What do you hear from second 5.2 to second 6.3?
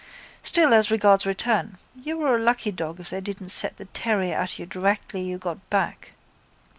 you got back.